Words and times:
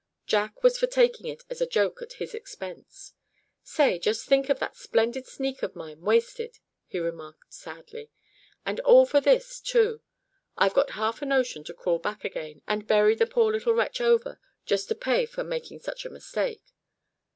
Jack 0.25 0.63
was 0.63 0.79
for 0.79 0.87
taking 0.87 1.27
it 1.27 1.43
as 1.47 1.61
a 1.61 1.67
joke 1.67 2.01
at 2.01 2.13
his 2.13 2.33
expense. 2.33 3.13
"Say, 3.61 3.99
just 3.99 4.25
think 4.25 4.49
of 4.49 4.57
that 4.57 4.75
splendid 4.75 5.27
sneak 5.27 5.61
of 5.61 5.75
mine 5.75 6.01
wasted," 6.01 6.57
he 6.87 6.97
remarked, 6.97 7.53
sadly. 7.53 8.09
"And 8.65 8.79
all 8.79 9.05
for 9.05 9.21
this, 9.21 9.59
too. 9.59 10.01
I've 10.57 10.73
got 10.73 10.89
half 10.97 11.21
a 11.21 11.25
notion 11.27 11.63
to 11.65 11.75
crawl 11.75 11.99
back 11.99 12.25
again, 12.25 12.63
and 12.67 12.87
bury 12.87 13.13
the 13.13 13.27
poor 13.27 13.51
little 13.51 13.73
wretch 13.73 14.01
over, 14.01 14.39
just 14.65 14.87
to 14.87 14.95
pay 14.95 15.27
for 15.27 15.43
making 15.43 15.81
such 15.81 16.03
a 16.03 16.09
mistake." 16.09 16.63